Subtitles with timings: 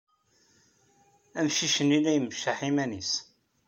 [1.39, 3.11] Amcic-nni la imecceḥ iman-nnes.